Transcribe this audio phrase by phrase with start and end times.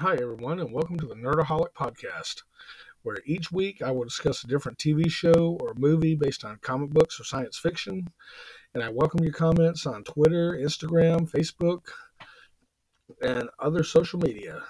[0.00, 2.44] Hi, everyone, and welcome to the Nerdaholic Podcast,
[3.02, 6.90] where each week I will discuss a different TV show or movie based on comic
[6.90, 8.06] books or science fiction.
[8.74, 11.86] And I welcome your comments on Twitter, Instagram, Facebook,
[13.22, 14.62] and other social media.